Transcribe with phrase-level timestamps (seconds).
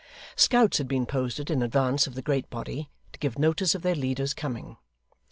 [0.35, 3.93] Scouts had been posted in advance of the great body, to give notice of their
[3.93, 4.77] leader's coming.